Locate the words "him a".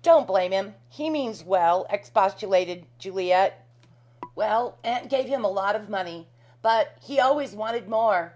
5.28-5.48